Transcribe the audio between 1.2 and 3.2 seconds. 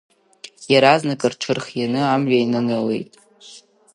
рҽырхианы амҩа инанылеит.